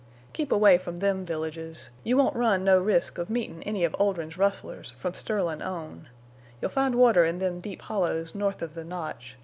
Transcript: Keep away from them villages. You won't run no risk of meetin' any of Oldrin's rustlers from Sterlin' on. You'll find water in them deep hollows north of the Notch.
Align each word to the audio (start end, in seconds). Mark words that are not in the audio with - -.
Keep 0.33 0.51
away 0.51 0.79
from 0.79 0.97
them 0.97 1.23
villages. 1.23 1.91
You 2.03 2.17
won't 2.17 2.35
run 2.35 2.63
no 2.63 2.79
risk 2.79 3.19
of 3.19 3.29
meetin' 3.29 3.61
any 3.61 3.83
of 3.85 3.95
Oldrin's 3.99 4.35
rustlers 4.35 4.93
from 4.97 5.13
Sterlin' 5.13 5.61
on. 5.61 6.07
You'll 6.59 6.71
find 6.71 6.95
water 6.95 7.23
in 7.23 7.37
them 7.37 7.59
deep 7.59 7.83
hollows 7.83 8.33
north 8.33 8.63
of 8.63 8.73
the 8.73 8.83
Notch. 8.83 9.37